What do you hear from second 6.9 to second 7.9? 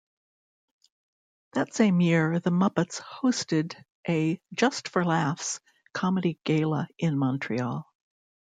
in Montreal.